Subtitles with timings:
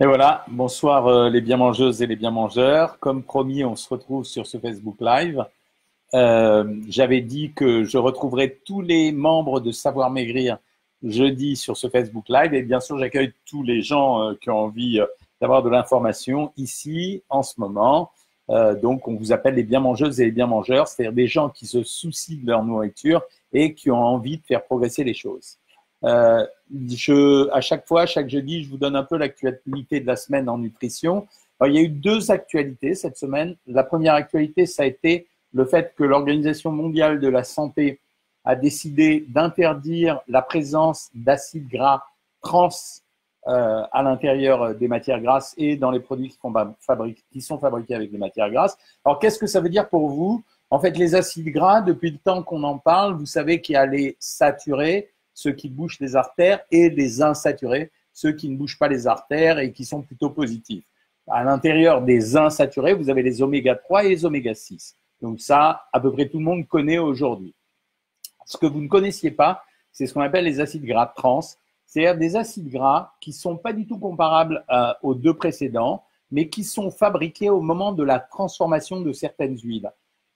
[0.00, 2.98] Et voilà, bonsoir euh, les bien mangeuses et les bien mangeurs.
[2.98, 5.46] Comme promis, on se retrouve sur ce Facebook Live.
[6.14, 10.58] Euh, J'avais dit que je retrouverai tous les membres de Savoir Maigrir
[11.04, 12.54] jeudi sur ce Facebook Live.
[12.54, 15.00] Et bien sûr, j'accueille tous les gens euh, qui ont envie
[15.40, 18.10] d'avoir de l'information ici, en ce moment.
[18.48, 21.66] Donc, on vous appelle les bien mangeuses et les bien mangeurs, c'est-à-dire des gens qui
[21.66, 23.22] se soucient de leur nourriture
[23.52, 25.56] et qui ont envie de faire progresser les choses.
[26.04, 26.46] Euh,
[26.88, 30.48] je, à chaque fois, chaque jeudi, je vous donne un peu l'actualité de la semaine
[30.48, 31.26] en nutrition.
[31.58, 33.56] Alors, il y a eu deux actualités cette semaine.
[33.66, 38.00] La première actualité, ça a été le fait que l'Organisation mondiale de la santé
[38.44, 42.02] a décidé d'interdire la présence d'acides gras
[42.42, 42.68] trans
[43.46, 46.38] euh, à l'intérieur des matières grasses et dans les produits qui,
[47.30, 48.76] qui sont fabriqués avec des matières grasses.
[49.04, 50.42] Alors, qu'est-ce que ça veut dire pour vous?
[50.70, 53.76] En fait, les acides gras, depuis le temps qu'on en parle, vous savez qu'il y
[53.76, 58.78] a les saturés, ceux qui bouchent les artères, et les insaturés, ceux qui ne bougent
[58.78, 60.84] pas les artères et qui sont plutôt positifs.
[61.28, 64.96] À l'intérieur des insaturés, vous avez les oméga 3 et les oméga 6.
[65.20, 67.54] Donc ça, à peu près tout le monde connaît aujourd'hui.
[68.46, 71.40] Ce que vous ne connaissiez pas, c'est ce qu'on appelle les acides gras trans,
[71.86, 76.48] c'est-à-dire des acides gras qui sont pas du tout comparables euh, aux deux précédents, mais
[76.48, 79.90] qui sont fabriqués au moment de la transformation de certaines huiles.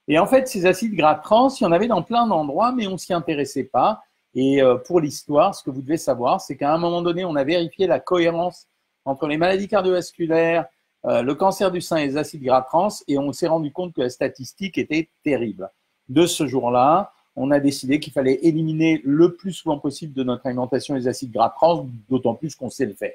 [0.07, 2.87] Et en fait, ces acides gras trans, il y en avait dans plein d'endroits, mais
[2.87, 4.03] on s'y intéressait pas.
[4.35, 7.35] Et euh, pour l'histoire, ce que vous devez savoir, c'est qu'à un moment donné, on
[7.37, 8.67] a vérifié la cohérence
[9.05, 10.67] entre les maladies cardiovasculaires,
[11.07, 13.95] euh, le cancer du sein et les acides gras trans, et on s'est rendu compte
[13.95, 15.71] que la statistique était terrible.
[16.09, 20.47] De ce jour-là, on a décidé qu'il fallait éliminer le plus souvent possible de notre
[20.47, 23.13] alimentation les acides gras trans, d'autant plus qu'on sait le faire.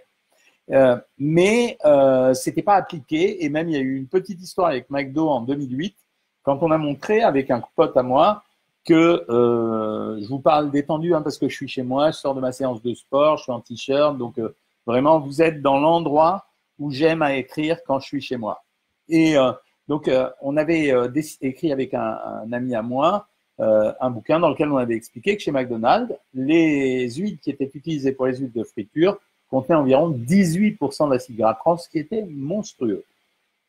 [0.71, 4.69] Euh, mais euh, c'était pas appliqué, et même il y a eu une petite histoire
[4.69, 5.95] avec McDo en 2008,
[6.41, 8.43] quand on a montré avec un pote à moi
[8.85, 12.35] que euh, je vous parle détendu hein, parce que je suis chez moi, je sors
[12.35, 15.79] de ma séance de sport, je suis en t-shirt, donc euh, vraiment vous êtes dans
[15.79, 16.45] l'endroit
[16.79, 18.63] où j'aime à écrire quand je suis chez moi.
[19.07, 19.51] Et euh,
[19.87, 20.93] donc euh, on avait
[21.41, 23.27] écrit avec un, un, ami à moi
[23.59, 28.11] un bouquin dans lequel on avait expliqué que chez McDonald's, les huiles qui étaient utilisées
[28.11, 29.17] pour les huiles de friture
[29.49, 33.05] contenaient environ 18% d'acide gras trans, ce qui était monstrueux.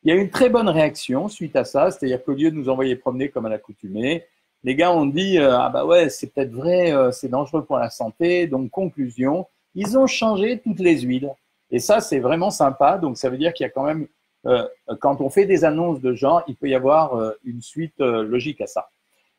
[0.03, 2.55] Il y a eu une très bonne réaction suite à ça, c'est-à-dire qu'au lieu de
[2.55, 4.25] nous envoyer promener comme à l'accoutumée,
[4.65, 7.77] les gars ont dit euh, ah bah ouais c'est peut-être vrai, euh, c'est dangereux pour
[7.77, 8.47] la santé.
[8.47, 9.45] Donc conclusion,
[9.75, 11.31] ils ont changé toutes les huiles.
[11.69, 12.97] Et ça c'est vraiment sympa.
[12.97, 14.07] Donc ça veut dire qu'il y a quand même
[14.47, 14.67] euh,
[14.99, 18.67] quand on fait des annonces de genre, il peut y avoir une suite logique à
[18.67, 18.89] ça.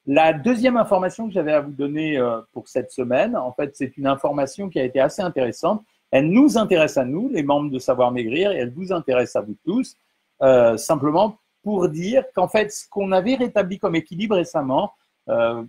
[0.06, 2.20] La deuxième information que j'avais à vous donner
[2.53, 5.84] pour cette semaine, en fait, c'est une information qui a été assez intéressante.
[6.10, 9.42] Elle nous intéresse à nous, les membres de Savoir Maigrir, et elle vous intéresse à
[9.42, 9.97] vous tous,
[10.76, 14.92] simplement pour dire qu'en fait, ce qu'on avait rétabli comme équilibre récemment,
[15.28, 15.62] euh,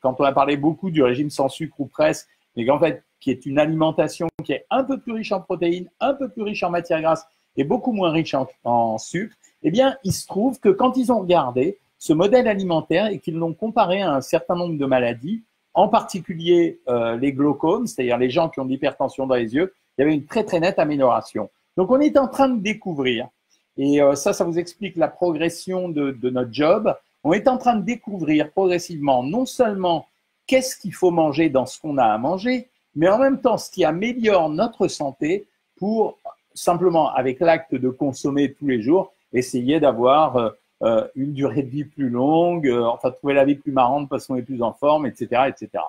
[0.00, 3.30] quand on a parlé beaucoup du régime sans sucre ou presque, mais en fait, qui
[3.30, 6.62] est une alimentation qui est un peu plus riche en protéines, un peu plus riche
[6.62, 10.58] en matières grasses et beaucoup moins riche en, en sucre, eh bien, il se trouve
[10.58, 14.56] que quand ils ont regardé ce modèle alimentaire et qu'ils l'ont comparé à un certain
[14.56, 15.42] nombre de maladies,
[15.74, 19.74] en particulier euh, les glaucomes, c'est-à-dire les gens qui ont de l'hypertension dans les yeux,
[19.96, 21.50] il y avait une très très nette amélioration.
[21.76, 23.28] Donc on est en train de découvrir,
[23.76, 26.94] et euh, ça, ça vous explique la progression de, de notre job,
[27.24, 30.06] on est en train de découvrir progressivement non seulement
[30.46, 33.70] qu'est-ce qu'il faut manger dans ce qu'on a à manger, mais en même temps ce
[33.70, 36.18] qui améliore notre santé pour
[36.54, 40.50] simplement, avec l'acte de consommer tous les jours, essayer d'avoir euh,
[40.82, 44.26] euh, une durée de vie plus longue, euh, enfin trouver la vie plus marrante parce
[44.26, 45.84] qu'on est plus en forme, etc., etc.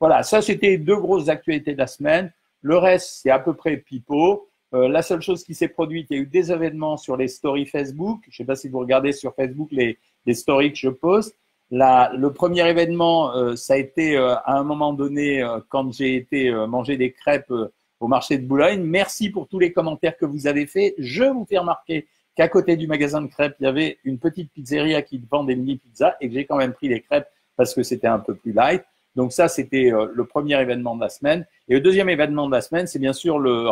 [0.00, 2.32] Voilà, ça c'était deux grosses actualités de la semaine.
[2.60, 4.48] Le reste, c'est à peu près pipeau.
[4.72, 7.66] la seule chose qui s'est produite, il y a eu des événements sur les stories
[7.66, 8.20] Facebook.
[8.24, 11.36] Je ne sais pas si vous regardez sur Facebook les, des stories que je poste.
[11.70, 15.90] La, le premier événement, euh, ça a été euh, à un moment donné euh, quand
[15.90, 17.52] j'ai été manger des crêpes
[17.98, 18.82] au marché de Boulogne.
[18.82, 20.94] Merci pour tous les commentaires que vous avez faits.
[20.98, 22.06] Je vous fais remarquer
[22.36, 25.56] qu'à côté du magasin de crêpes, il y avait une petite pizzeria qui vend des
[25.56, 28.34] mini pizzas et que j'ai quand même pris les crêpes parce que c'était un peu
[28.34, 28.82] plus light.
[29.16, 31.46] Donc ça, c'était le premier événement de la semaine.
[31.68, 33.70] Et le deuxième événement de la semaine, c'est bien sûr le,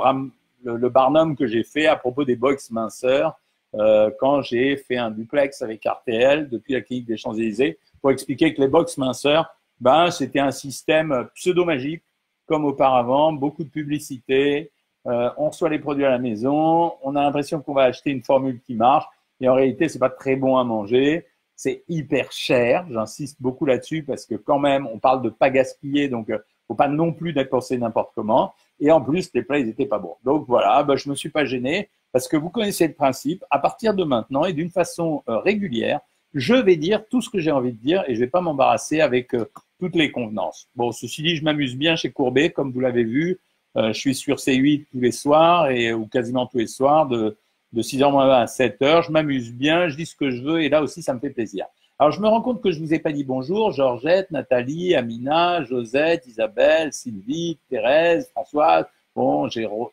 [0.64, 3.38] le, le barnum que j'ai fait à propos des box minceurs.
[3.74, 8.52] Euh, quand j'ai fait un duplex avec RTL depuis la clinique des Champs-Élysées pour expliquer
[8.54, 12.02] que les box minceurs, ben, c'était un système pseudo-magique
[12.46, 14.72] comme auparavant, beaucoup de publicité,
[15.06, 18.22] euh, on reçoit les produits à la maison, on a l'impression qu'on va acheter une
[18.22, 19.06] formule qui marche,
[19.40, 24.02] et en réalité, c'est pas très bon à manger, c'est hyper cher, j'insiste beaucoup là-dessus
[24.02, 27.32] parce que quand même, on parle de pas gaspiller, donc euh, faut pas non plus
[27.32, 30.16] dépenser n'importe comment, et en plus, les plats, ils étaient pas bons.
[30.24, 33.58] Donc voilà, ben, je me suis pas gêné, parce que vous connaissez le principe, à
[33.58, 36.00] partir de maintenant et d'une façon euh, régulière,
[36.34, 38.40] je vais dire tout ce que j'ai envie de dire et je ne vais pas
[38.40, 40.68] m'embarrasser avec euh, toutes les convenances.
[40.76, 43.38] Bon, ceci dit, je m'amuse bien chez Courbet, comme vous l'avez vu.
[43.76, 47.38] je suis sur C8 tous les soirs et ou quasiment tous les soirs de,
[47.72, 49.06] de 6h moins à 7h.
[49.06, 51.30] Je m'amuse bien, je dis ce que je veux et là aussi, ça me fait
[51.30, 51.66] plaisir.
[52.00, 53.72] Alors, je me rends compte que je ne vous ai pas dit bonjour.
[53.72, 59.48] Georgette, Nathalie, Amina, Josette, Isabelle, Sylvie, Thérèse, Françoise, bon,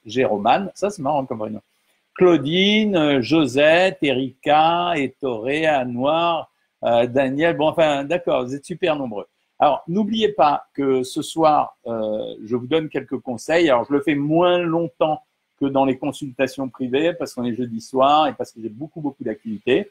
[0.06, 1.62] Jérôme, ça c'est marrant comme prénom.
[2.18, 6.52] Claudine, Josette, Erika, Ettoré, Anouar,
[6.84, 7.56] euh, Daniel.
[7.56, 9.28] Bon, enfin, d'accord, vous êtes super nombreux.
[9.60, 13.70] Alors, n'oubliez pas que ce soir, euh, je vous donne quelques conseils.
[13.70, 15.22] Alors, je le fais moins longtemps
[15.60, 19.02] que dans les consultations privées parce qu'on est jeudi soir et parce que j'ai beaucoup,
[19.02, 19.90] beaucoup d'activités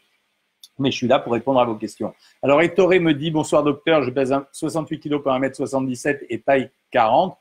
[0.79, 2.13] mais je suis là pour répondre à vos questions.
[2.43, 7.37] Alors, Hectoré me dit Bonsoir, docteur, je pèse 68 kg pour 1m77 et taille 40.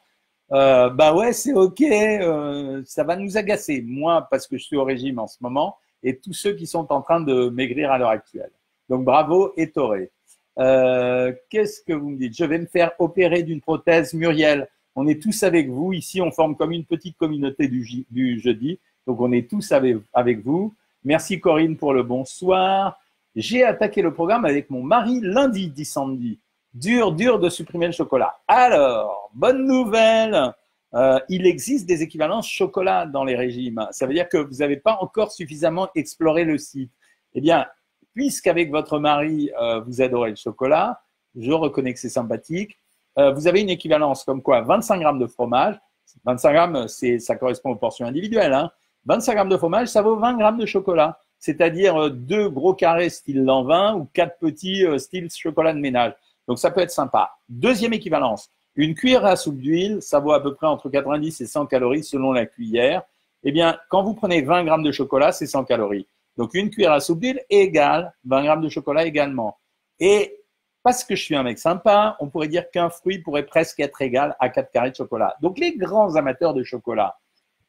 [0.52, 3.82] Euh, bah ouais, c'est OK, euh, ça va nous agacer.
[3.82, 6.92] Moi, parce que je suis au régime en ce moment, et tous ceux qui sont
[6.92, 8.52] en train de maigrir à l'heure actuelle.
[8.90, 10.12] Donc, bravo, Hectoré.
[10.60, 12.38] Euh, Qu'est-ce que vous me dites?
[12.38, 14.70] Je vais me faire opérer d'une prothèse Muriel.
[14.96, 15.94] On est tous avec vous.
[15.94, 18.80] Ici, on forme comme une petite communauté du, jeudi.
[19.08, 20.74] Donc, on est tous avec, avec vous.
[21.04, 23.00] Merci Corinne pour le bonsoir.
[23.36, 26.40] J'ai attaqué le programme avec mon mari lundi, dit Sandy.
[26.76, 28.36] Dur, dur de supprimer le chocolat.
[28.50, 30.54] Alors, bonne nouvelle,
[30.94, 33.88] euh, il existe des équivalences chocolat dans les régimes.
[33.92, 36.92] Ça veut dire que vous n'avez pas encore suffisamment exploré le site.
[37.34, 37.66] Eh bien,
[38.14, 41.02] puisqu'avec votre mari, euh, vous adorez le chocolat,
[41.38, 42.78] je reconnais que c'est sympathique,
[43.18, 45.80] euh, vous avez une équivalence comme quoi 25 grammes de fromage,
[46.26, 48.70] 25 grammes, ça correspond aux portions individuelles, hein,
[49.06, 53.44] 25 grammes de fromage, ça vaut 20 grammes de chocolat c'est-à-dire deux gros carrés style
[53.44, 56.14] Lanvin ou quatre petits style chocolat de ménage.
[56.48, 57.32] Donc ça peut être sympa.
[57.50, 61.46] Deuxième équivalence, une cuillère à soupe d'huile, ça vaut à peu près entre 90 et
[61.46, 63.04] 100 calories selon la cuillère.
[63.44, 66.08] Eh bien, quand vous prenez 20 grammes de chocolat, c'est 100 calories.
[66.38, 69.58] Donc une cuillère à soupe d'huile égale 20 grammes de chocolat également.
[70.00, 70.42] Et
[70.84, 74.02] parce que je suis un mec sympa, on pourrait dire qu'un fruit pourrait presque être
[74.02, 75.36] égal à 4 carrés de chocolat.
[75.42, 77.18] Donc les grands amateurs de chocolat,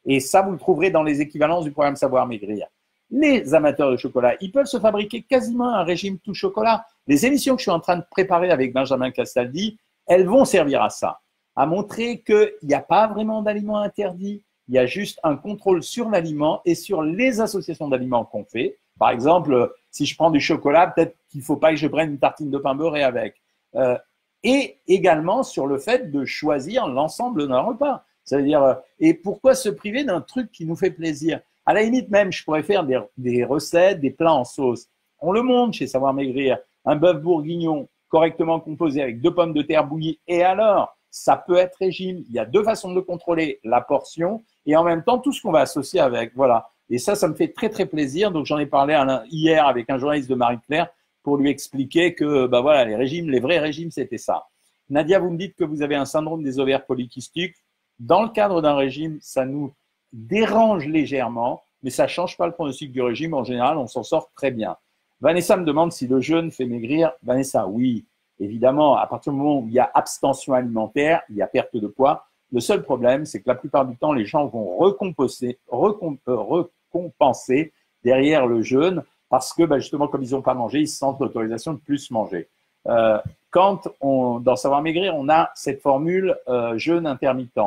[0.05, 2.67] et ça vous le trouverez dans les équivalences du programme Savoir Maigrir
[3.09, 6.85] les amateurs de chocolat, ils peuvent se fabriquer quasiment un régime tout chocolat.
[7.07, 10.81] Les émissions que je suis en train de préparer avec Benjamin Castaldi, elles vont servir
[10.81, 11.19] à ça,
[11.55, 15.81] à montrer qu'il n'y a pas vraiment d'aliments interdits, il y a juste un contrôle
[15.81, 18.77] sur l'aliment et sur les associations d'aliments qu'on fait.
[18.99, 22.11] Par exemple, si je prends du chocolat, peut-être qu'il ne faut pas que je prenne
[22.11, 23.35] une tartine de pain beurré avec.
[23.75, 23.97] Euh,
[24.43, 28.03] et également sur le fait de choisir l'ensemble d'un repas.
[28.23, 31.39] C'est-à-dire, euh, et pourquoi se priver d'un truc qui nous fait plaisir?
[31.67, 32.85] À la limite même, je pourrais faire
[33.17, 34.87] des, recettes, des plats en sauce.
[35.19, 36.59] On le montre chez Savoir Maigrir.
[36.85, 40.17] Un bœuf bourguignon correctement composé avec deux pommes de terre bouillies.
[40.27, 42.23] Et alors, ça peut être régime.
[42.29, 45.41] Il y a deux façons de contrôler la portion et en même temps tout ce
[45.41, 46.31] qu'on va associer avec.
[46.35, 46.69] Voilà.
[46.89, 48.31] Et ça, ça me fait très très plaisir.
[48.31, 48.97] Donc j'en ai parlé
[49.29, 50.87] hier avec un journaliste de Marie-Claire
[51.21, 54.45] pour lui expliquer que bah voilà, les régimes, les vrais régimes, c'était ça.
[54.89, 57.55] Nadia, vous me dites que vous avez un syndrome des ovaires polykystiques.
[57.99, 59.73] Dans le cadre d'un régime, ça nous
[60.13, 63.33] dérange légèrement, mais ça ne change pas le pronostic du régime.
[63.33, 64.75] En général, on s'en sort très bien.
[65.21, 67.11] Vanessa me demande si le jeûne fait maigrir.
[67.23, 68.05] Vanessa, oui,
[68.39, 71.75] évidemment, à partir du moment où il y a abstention alimentaire, il y a perte
[71.75, 72.25] de poids.
[72.51, 75.93] Le seul problème, c'est que la plupart du temps, les gens vont recompenser, euh,
[76.27, 77.73] recompenser
[78.03, 81.19] derrière le jeûne parce que bah, justement, comme ils n'ont pas mangé, ils se sentent
[81.19, 82.47] l'autorisation de plus manger.
[82.87, 83.19] Euh,
[83.49, 87.59] quand on, dans Savoir Maigrir, on a cette formule euh, jeûne intermittent.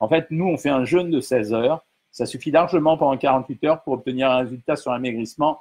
[0.00, 3.64] En fait, nous, on fait un jeûne de 16 heures ça suffit largement pendant 48
[3.64, 5.60] heures pour obtenir un résultat sur l'amaigrissement,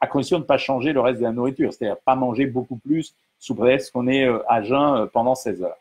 [0.00, 2.76] à condition de ne pas changer le reste de la nourriture, c'est-à-dire pas manger beaucoup
[2.76, 5.76] plus sous prétexte qu'on est euh, à jeun euh, pendant 16 heures.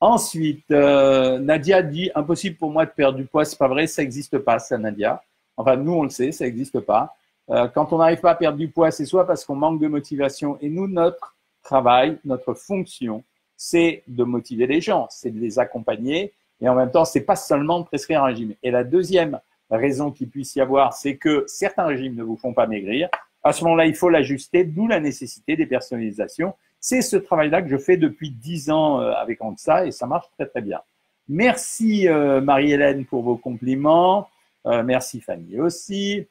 [0.00, 4.02] Ensuite, euh, Nadia dit impossible pour moi de perdre du poids, c'est pas vrai, ça
[4.02, 5.22] n'existe pas, ça Nadia.
[5.56, 7.16] Enfin, nous on le sait, ça n'existe pas.
[7.48, 10.56] quand on n'arrive pas à perdre du poids, c'est soit parce qu'on manque de motivation.
[10.60, 13.24] Et nous, notre travail, notre fonction,
[13.56, 17.36] c'est de motiver les gens, c'est de les accompagner et en même temps, c'est pas
[17.36, 18.54] seulement de prescrire un régime.
[18.62, 22.52] Et la deuxième raison qu'il puisse y avoir, c'est que certains régimes ne vous font
[22.52, 23.08] pas maigrir.
[23.42, 26.54] À ce moment-là, il faut l'ajuster, d'où la nécessité des personnalisations.
[26.80, 30.26] C'est ce travail-là que je fais depuis dix ans euh, avec ANSA et ça marche
[30.36, 30.80] très très bien.
[31.28, 34.28] Merci euh, Marie-Hélène pour vos compliments.
[34.66, 36.26] Euh, merci Fanny aussi.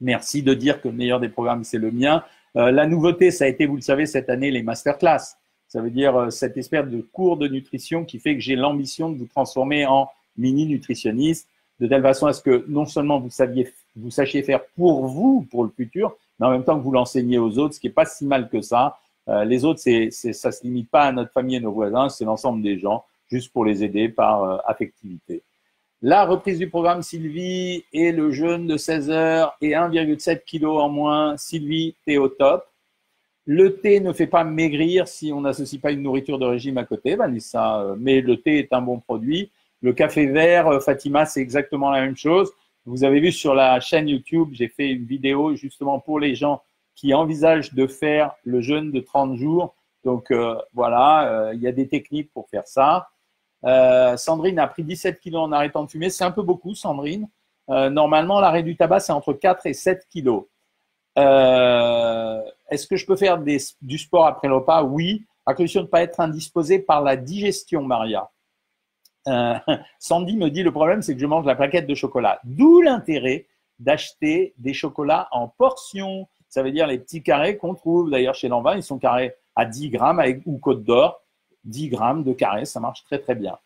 [0.00, 2.24] Merci de dire que le meilleur des programmes, c'est le mien.
[2.54, 5.36] la nouveauté, ça a été, vous le savez, cette année, les masterclass.
[5.74, 9.10] Ça veut dire euh, cette espèce de cours de nutrition qui fait que j'ai l'ambition
[9.10, 11.48] de vous transformer en mini nutritionniste,
[11.80, 15.44] de telle façon à ce que non seulement vous saviez, vous sachiez faire pour vous,
[15.50, 17.90] pour le futur, mais en même temps que vous l'enseignez aux autres, ce qui est
[17.90, 19.00] pas si mal que ça.
[19.28, 22.08] Euh, les autres, c'est, c'est, ça se limite pas à notre famille et nos voisins,
[22.08, 25.42] c'est l'ensemble des gens, juste pour les aider par euh, affectivité.
[26.02, 30.88] La reprise du programme Sylvie et le jeûne de 16 heures et 1,7 kg en
[30.88, 31.36] moins.
[31.36, 32.64] Sylvie, t'es au top.
[33.46, 36.84] Le thé ne fait pas maigrir si on n'associe pas une nourriture de régime à
[36.84, 39.50] côté, Vanessa, euh, mais le thé est un bon produit.
[39.82, 42.50] Le café vert, euh, Fatima, c'est exactement la même chose.
[42.86, 46.62] Vous avez vu sur la chaîne YouTube, j'ai fait une vidéo justement pour les gens
[46.94, 49.74] qui envisagent de faire le jeûne de 30 jours.
[50.04, 53.08] Donc euh, voilà, il y a des techniques pour faire ça.
[54.16, 56.10] Sandrine a pris 17 kilos en arrêtant de fumer.
[56.10, 57.26] C'est un peu beaucoup, Sandrine.
[57.68, 60.44] normalement, l'arrêt du tabac, c'est entre 4 et 7 kilos.
[61.16, 64.82] Est-ce que je peux faire du sport après le repas?
[64.82, 68.30] Oui, à condition de ne pas être indisposé par la digestion, Maria.
[69.28, 69.54] Euh,
[69.98, 72.40] Sandy me dit le problème, c'est que je mange la plaquette de chocolat.
[72.44, 73.46] D'où l'intérêt
[73.78, 76.28] d'acheter des chocolats en portions.
[76.48, 79.64] Ça veut dire les petits carrés qu'on trouve d'ailleurs chez Lanvin, ils sont carrés à
[79.64, 81.20] 10 grammes ou Côte d'Or.
[81.64, 83.58] 10 grammes de carrés, ça marche très très bien.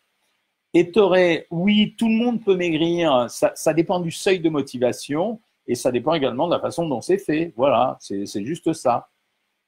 [0.73, 5.39] Et aurais, oui, tout le monde peut maigrir, ça, dépend du seuil de motivation
[5.69, 7.53] et ça dépend également de la façon dont c'est fait.
[7.55, 9.07] Voilà, c'est juste ça.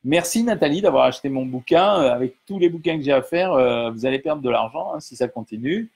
[0.04, 2.02] Merci Nathalie d'avoir acheté mon bouquin.
[2.02, 4.96] Euh, avec tous les bouquins que j'ai à faire, euh, vous allez perdre de l'argent
[4.96, 5.92] hein, si ça continue.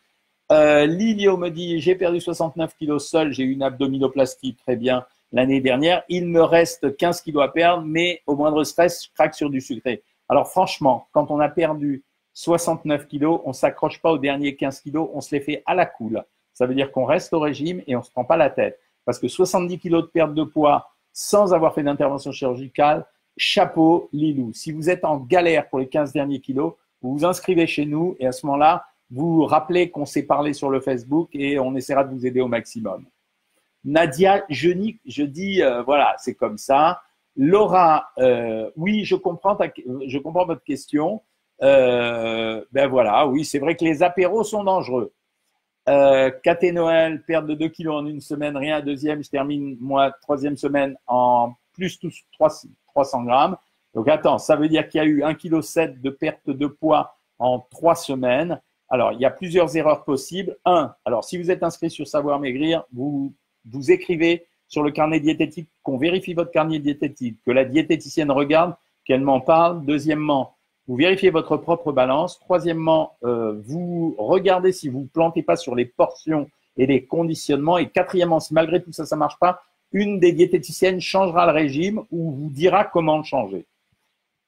[0.52, 5.04] Euh, Lilio me dit j'ai perdu 69 kilos seul, j'ai eu une abdominoplastie très bien
[5.32, 6.04] l'année dernière.
[6.08, 9.60] Il me reste 15 kilos à perdre, mais au moindre stress, je craque sur du
[9.60, 10.04] sucré.
[10.30, 15.10] Alors franchement, quand on a perdu 69 kilos, on s'accroche pas aux derniers 15 kilos,
[15.16, 16.24] on se les fait à la cool.
[16.54, 18.80] Ça veut dire qu'on reste au régime et on se prend pas la tête.
[19.06, 23.06] Parce que 70 kilos de perte de poids sans avoir fait d'intervention chirurgicale,
[23.38, 24.52] chapeau Lilou.
[24.54, 28.16] Si vous êtes en galère pour les 15 derniers kilos, vous vous inscrivez chez nous
[28.20, 32.04] et à ce moment-là, vous rappelez qu'on s'est parlé sur le Facebook et on essaiera
[32.04, 33.06] de vous aider au maximum.
[33.84, 34.72] Nadia, je,
[35.06, 37.02] je dis, euh, voilà, c'est comme ça.
[37.36, 39.58] Laura, euh, oui, je comprends,
[40.08, 41.22] je comprends votre question.
[41.62, 45.14] Euh, ben voilà, oui, c'est vrai que les apéros sont dangereux.
[45.88, 46.32] Euh,
[46.74, 48.82] Noël, perte de 2 kilos en une semaine, rien.
[48.82, 53.58] Deuxième, je termine, moi, troisième semaine en plus tous 300, 300 grammes.
[53.94, 57.16] Donc attends, ça veut dire qu'il y a eu 1,7 kg de perte de poids
[57.40, 58.60] en trois semaines.
[58.90, 60.56] Alors, il y a plusieurs erreurs possibles.
[60.66, 63.34] Un, alors si vous êtes inscrit sur Savoir Maigrir, vous,
[63.66, 68.76] vous écrivez sur le carnet diététique, qu'on vérifie votre carnet diététique, que la diététicienne regarde,
[69.06, 69.86] qu'elle m'en parle.
[69.86, 70.55] Deuxièmement,
[70.88, 72.40] vous vérifiez votre propre balance.
[72.40, 77.78] Troisièmement, euh, vous regardez si vous ne plantez pas sur les portions et les conditionnements.
[77.78, 79.62] Et quatrièmement, si malgré tout ça, ça ne marche pas,
[79.92, 83.66] une des diététiciennes changera le régime ou vous dira comment le changer.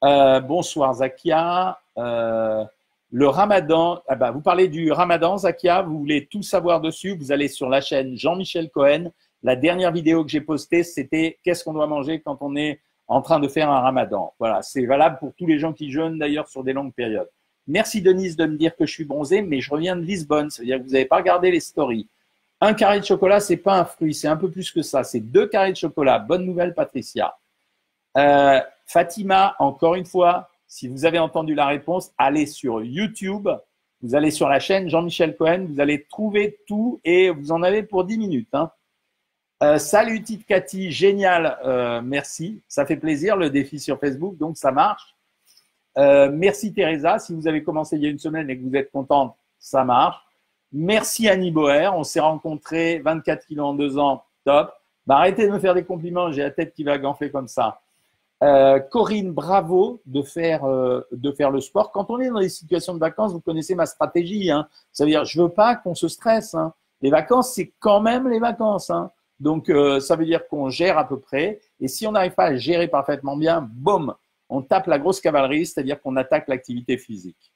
[0.04, 1.80] Euh, bonsoir Zakia.
[1.98, 2.64] Euh,
[3.10, 7.32] le ramadan, ah bah, vous parlez du ramadan Zakia, vous voulez tout savoir dessus, vous
[7.32, 9.12] allez sur la chaîne Jean-Michel Cohen.
[9.44, 13.22] La dernière vidéo que j'ai postée, c'était qu'est-ce qu'on doit manger quand on est en
[13.22, 14.34] train de faire un ramadan.
[14.40, 17.30] Voilà, c'est valable pour tous les gens qui jeûnent d'ailleurs sur des longues périodes.
[17.68, 20.62] Merci Denise de me dire que je suis bronzé, mais je reviens de Lisbonne, ça
[20.62, 22.08] veut dire que vous n'avez pas regardé les stories.
[22.60, 25.04] Un carré de chocolat, c'est pas un fruit, c'est un peu plus que ça.
[25.04, 26.18] C'est deux carrés de chocolat.
[26.18, 27.38] Bonne nouvelle, Patricia.
[28.18, 33.48] Euh, Fatima, encore une fois, si vous avez entendu la réponse, allez sur YouTube.
[34.02, 35.68] Vous allez sur la chaîne Jean-Michel Cohen.
[35.70, 38.50] Vous allez trouver tout et vous en avez pour 10 minutes.
[38.54, 38.72] Hein.
[39.64, 42.62] Euh, salut Tite Cathy, génial, euh, merci.
[42.68, 45.16] Ça fait plaisir le défi sur Facebook, donc ça marche.
[45.96, 48.92] merci Teresa, si vous avez commencé il y a une semaine et que vous êtes
[48.92, 50.18] contente, ça marche.
[50.72, 54.72] Merci Annie Boer, on s'est rencontrés 24 kilos en deux ans, top.
[55.08, 57.82] Bah, arrêtez de me faire des compliments, j'ai la tête qui va gonfler comme ça.
[58.44, 61.92] Euh, Corinne, bravo de faire, euh, de faire le sport.
[61.92, 64.52] Quand on est dans des situations de vacances, vous connaissez ma stratégie.
[64.52, 64.68] Hein.
[64.92, 66.54] Ça veut dire, je veux pas qu'on se stresse.
[66.54, 66.74] Hein.
[67.02, 68.92] Les vacances, c'est quand même les vacances.
[68.92, 69.12] Hein.
[69.40, 71.60] Donc, euh, ça veut dire qu'on gère à peu près.
[71.80, 74.16] Et si on n'arrive pas à gérer parfaitement bien, boum,
[74.50, 77.54] on tape la grosse cavalerie, c'est-à-dire qu'on attaque l'activité physique.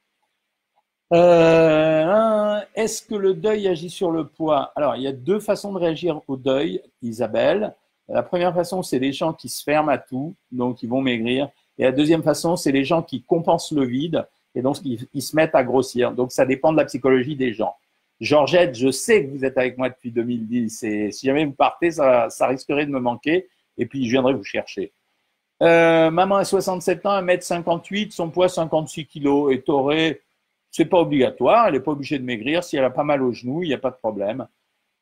[1.13, 4.71] Euh, est-ce que le deuil agit sur le poids?
[4.75, 7.75] Alors, il y a deux façons de réagir au deuil, Isabelle.
[8.07, 11.50] La première façon, c'est les gens qui se ferment à tout, donc ils vont maigrir.
[11.77, 15.35] Et la deuxième façon, c'est les gens qui compensent le vide et donc ils, se
[15.35, 16.11] mettent à grossir.
[16.11, 17.75] Donc, ça dépend de la psychologie des gens.
[18.21, 21.91] Georgette, je sais que vous êtes avec moi depuis 2010 et si jamais vous partez,
[21.91, 24.93] ça, risquerait de me manquer et puis je viendrai vous chercher.
[25.63, 30.21] Euh, maman a 67 ans, 1m58, son poids 56 kg et t'aurais
[30.71, 32.63] c'est pas obligatoire, elle n'est pas obligée de maigrir.
[32.63, 34.47] Si elle a pas mal au genou, il n'y a pas de problème.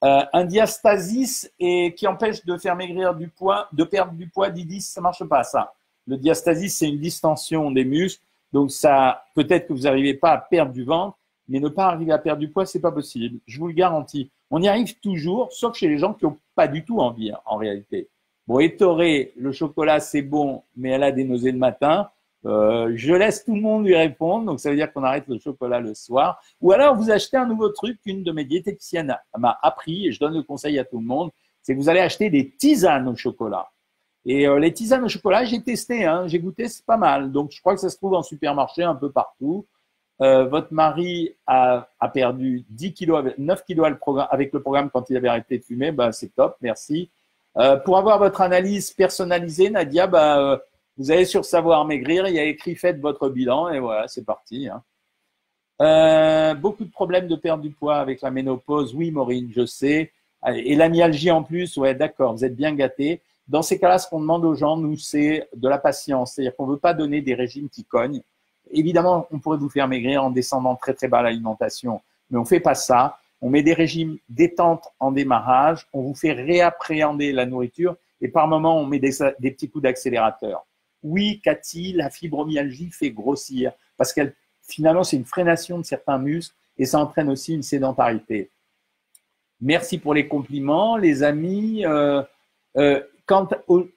[0.04, 4.50] Euh, un diastasis et qui empêche de faire maigrir du poids, de perdre du poids,
[4.50, 5.74] Didis, ça marche pas ça.
[6.08, 10.38] Le diastasis, c'est une distension des muscles, donc ça peut-être que vous n'arrivez pas à
[10.38, 11.19] perdre du ventre,
[11.50, 13.40] mais ne pas arriver à perdre du poids, c'est pas possible.
[13.48, 14.32] Je vous le garantis.
[14.52, 17.58] On y arrive toujours, sauf chez les gens qui n'ont pas du tout envie en
[17.58, 18.08] réalité.
[18.48, 22.10] Bon, Toré, le chocolat c'est bon, mais elle a des nausées le matin.
[22.46, 25.40] Euh, je laisse tout le monde lui répondre, donc ça veut dire qu'on arrête le
[25.40, 26.42] chocolat le soir.
[26.62, 30.20] Ou alors vous achetez un nouveau truc qu'une de mes diététiciennes m'a appris, et je
[30.20, 33.16] donne le conseil à tout le monde, c'est que vous allez acheter des tisanes au
[33.16, 33.70] chocolat.
[34.26, 37.32] Et euh, les tisanes au chocolat, j'ai testé, hein, j'ai goûté, c'est pas mal.
[37.32, 39.66] Donc je crois que ça se trouve en supermarché un peu partout.
[40.22, 43.88] Euh, votre mari a, perdu 10 kilos, 9 kilos
[44.30, 45.92] avec le programme quand il avait arrêté de fumer.
[45.92, 47.10] Ben, c'est top, merci.
[47.58, 50.60] Euh, pour avoir votre analyse personnalisée, Nadia, ben,
[50.98, 54.26] vous allez sur Savoir Maigrir, il y a écrit Faites votre bilan et voilà, c'est
[54.26, 54.68] parti.
[54.68, 54.84] Hein.
[56.56, 58.94] beaucoup de problèmes de perte du poids avec la ménopause.
[58.94, 60.12] Oui, Maureen, je sais.
[60.48, 63.22] Et la myalgie en plus, ouais, d'accord, vous êtes bien gâtés.
[63.48, 66.34] Dans ces cas-là, ce qu'on demande aux gens, nous, c'est de la patience.
[66.34, 68.22] C'est-à-dire qu'on ne veut pas donner des régimes qui cognent.
[68.72, 72.48] Évidemment, on pourrait vous faire maigrir en descendant très très bas l'alimentation, mais on ne
[72.48, 73.18] fait pas ça.
[73.42, 78.48] On met des régimes détente en démarrage, on vous fait réappréhender la nourriture et par
[78.48, 80.66] moment, on met des, petits coups d'accélérateur.
[81.04, 86.56] Oui, Cathy, la fibromyalgie fait grossir parce qu'elle finalement, c'est une freination de certains muscles
[86.78, 88.50] et ça entraîne aussi une sédentarité.
[89.62, 91.86] Merci pour les compliments, les amis.
[91.86, 92.22] Euh,
[92.78, 93.48] euh, Quant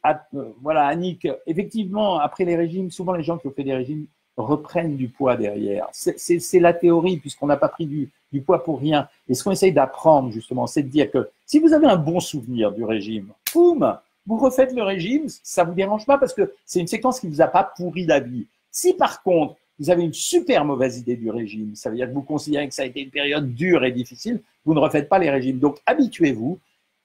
[0.02, 0.28] à,
[0.60, 4.96] voilà, Annick, effectivement, après les régimes, souvent les gens qui ont fait des régimes reprennent
[4.96, 5.88] du poids derrière.
[5.92, 8.10] C'est la théorie, puisqu'on n'a pas pris du,
[8.40, 9.08] poids pour rien.
[9.28, 12.18] Et ce qu'on essaye d'apprendre, justement, c'est de dire que si vous avez un bon
[12.18, 16.80] souvenir du régime, boum, vous refaites le régime, ça vous dérange pas parce que c'est
[16.80, 18.46] une séquence qui vous a pas pourri la vie.
[18.70, 22.14] Si par contre, vous avez une super mauvaise idée du régime, ça veut dire que
[22.14, 25.18] vous considérez que ça a été une période dure et difficile, vous ne refaites pas
[25.18, 25.58] les régimes.
[25.58, 26.58] Donc habituez-vous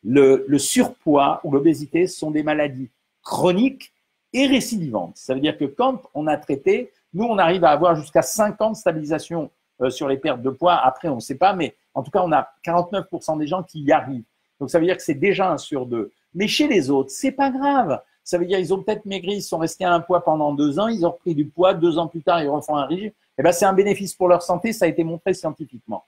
[0.04, 2.90] le, surpoids ou l'obésité sont des maladies
[3.24, 3.92] chroniques
[4.34, 5.18] et récidivantes.
[5.18, 8.62] Ça veut dire que quand on a traité, nous, on arrive à avoir jusqu'à 5
[8.62, 9.50] ans de stabilisation
[9.82, 10.76] euh, sur les pertes de poids.
[10.76, 13.82] Après, on ne sait pas, mais en tout cas, on a 49% des gens qui
[13.82, 14.24] y arrivent.
[14.60, 16.12] Donc, ça veut dire que c'est déjà un sur deux.
[16.34, 18.02] Mais chez les autres, c'est pas grave.
[18.24, 20.80] Ça veut dire qu'ils ont peut-être maigri, ils sont restés à un poids pendant deux
[20.80, 23.12] ans, ils ont repris du poids, deux ans plus tard, ils refont un régime.
[23.38, 26.04] Eh ben, c'est un bénéfice pour leur santé, ça a été montré scientifiquement.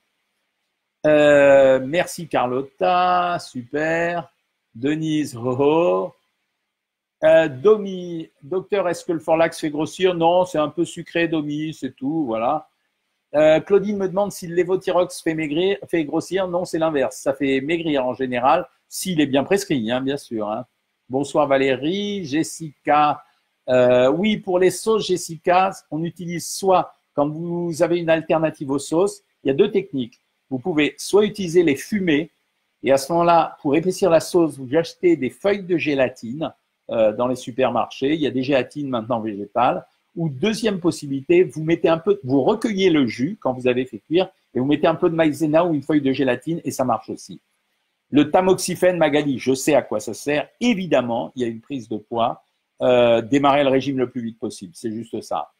[1.05, 4.29] Euh, merci Carlotta, super.
[4.75, 6.13] Denise, ho,
[7.23, 10.13] euh, Domi, docteur, est-ce que le Forlax fait grossir?
[10.15, 12.69] Non, c'est un peu sucré, Domi, c'est tout, voilà.
[13.35, 16.47] Euh, Claudine me demande si le lévothyrox fait maigrir, fait grossir.
[16.47, 17.17] Non, c'est l'inverse.
[17.17, 20.49] Ça fait maigrir en général, s'il est bien prescrit, hein, bien sûr.
[20.49, 20.65] Hein.
[21.09, 23.23] Bonsoir Valérie, Jessica.
[23.67, 29.21] oui, pour les sauces, Jessica, on utilise soit quand vous avez une alternative aux sauces,
[29.43, 32.31] il y a deux techniques vous pouvez soit utiliser les fumées,
[32.81, 36.53] et à ce moment-là, pour épaissir la sauce, vous achetez des feuilles de gélatine
[36.91, 38.13] euh, dans les supermarchés.
[38.13, 39.85] Il y a des gélatines maintenant végétales.
[40.15, 43.99] Ou deuxième possibilité, vous mettez un peu, vous recueillez le jus quand vous avez fait
[43.99, 46.83] cuire et vous mettez un peu de maïzena ou une feuille de gélatine et ça
[46.83, 47.39] marche aussi.
[48.11, 50.49] Le tamoxifène Magali, je sais à quoi ça sert.
[50.59, 52.43] Évidemment, il y a une prise de poids.
[52.81, 55.51] Euh, démarrer le régime le plus vite possible, c'est juste ça.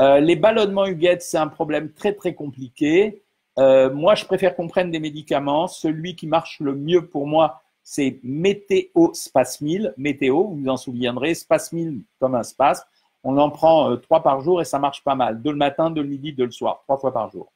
[0.00, 3.22] Euh, les ballonnements Huguette, c'est un problème très très compliqué.
[3.58, 5.66] Euh, moi, je préfère qu'on prenne des médicaments.
[5.66, 9.94] Celui qui marche le mieux pour moi, c'est Météo Spasmil.
[9.96, 12.84] Météo, vous vous en souviendrez, Spasmil comme un spasme.
[13.24, 15.40] On en prend euh, trois par jour et ça marche pas mal.
[15.40, 17.50] De le matin, de le midi, de le soir, trois fois par jour.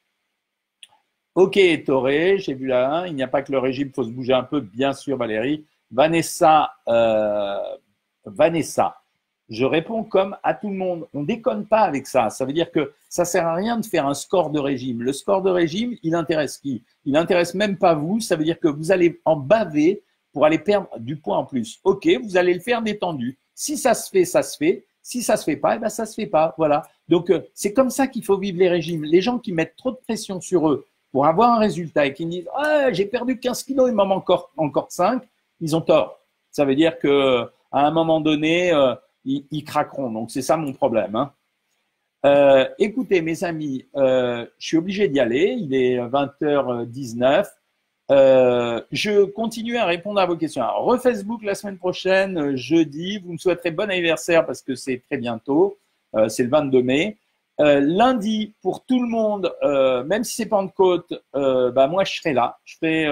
[1.34, 3.06] Ok, Toré, j'ai vu là un.
[3.08, 5.18] Il n'y a pas que le régime, il faut se bouger un peu, bien sûr,
[5.18, 5.66] Valérie.
[5.90, 7.76] Vanessa, euh,
[8.24, 9.02] Vanessa,
[9.50, 11.06] je réponds comme à tout le monde.
[11.12, 12.30] On déconne pas avec ça.
[12.30, 15.02] Ça veut dire que ça sert à rien de faire un score de régime.
[15.02, 16.82] Le score de régime, il intéresse qui?
[17.04, 18.18] Il intéresse même pas vous.
[18.20, 21.78] Ça veut dire que vous allez en baver pour aller perdre du poids en plus.
[21.84, 23.38] Ok, vous allez le faire détendu.
[23.54, 24.84] Si ça se fait, ça se fait.
[25.02, 26.54] Si ça se fait pas, eh ben ça se fait pas.
[26.56, 26.82] Voilà.
[27.08, 29.04] Donc euh, c'est comme ça qu'il faut vivre les régimes.
[29.04, 32.24] Les gens qui mettent trop de pression sur eux pour avoir un résultat et qui
[32.24, 35.22] disent ah, j'ai perdu 15 kilos, il m'en manque encore encore 5,
[35.60, 36.20] ils ont tort.
[36.50, 40.10] Ça veut dire que à un moment donné, euh, ils, craqueront.
[40.10, 41.16] Donc c'est ça mon problème.
[41.16, 41.32] Hein.
[42.24, 45.56] Euh, écoutez, mes amis, euh, je suis obligé d'y aller.
[45.58, 47.46] Il est 20h19.
[48.10, 50.62] Euh, je continue à répondre à vos questions.
[50.62, 53.18] Alors, refacebook la semaine prochaine, jeudi.
[53.18, 55.78] Vous me souhaiterez bon anniversaire parce que c'est très bientôt.
[56.28, 57.16] c'est le 22 mai.
[57.58, 59.54] lundi, pour tout le monde,
[60.06, 62.58] même si c'est Pentecôte, bah, moi je serai là.
[62.64, 63.06] Je ferai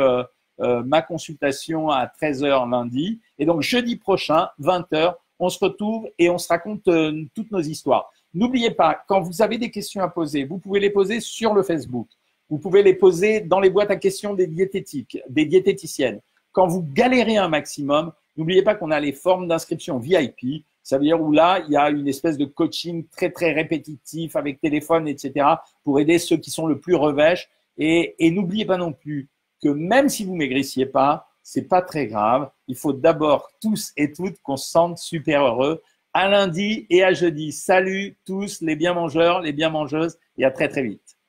[0.85, 3.21] ma consultation à 13h lundi.
[3.39, 7.61] Et donc jeudi prochain, 20h, on se retrouve et on se raconte euh, toutes nos
[7.61, 8.13] histoires.
[8.33, 11.63] N'oubliez pas, quand vous avez des questions à poser, vous pouvez les poser sur le
[11.63, 12.07] Facebook.
[12.51, 16.21] Vous pouvez les poser dans les boîtes à questions des diététiques, des diététiciennes.
[16.51, 20.65] Quand vous galérez un maximum, n'oubliez pas qu'on a les formes d'inscription VIP.
[20.83, 24.35] Ça veut dire où là, il y a une espèce de coaching très, très répétitif
[24.35, 25.47] avec téléphone, etc.
[25.85, 27.49] pour aider ceux qui sont le plus revêches.
[27.79, 29.29] Et, n'oubliez pas non plus
[29.63, 32.51] que même si vous maigrissiez pas, c'est pas très grave.
[32.67, 35.83] Il faut d'abord tous et toutes qu'on se sente super heureux.
[36.13, 37.53] À lundi et à jeudi.
[37.53, 41.20] Salut tous les bien mangeurs, les bien mangeuses et à très très vite.